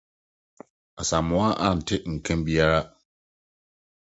Asamoah 1.01 1.53
ante 1.67 1.95
nka 2.13 2.33
biara. 2.45 2.81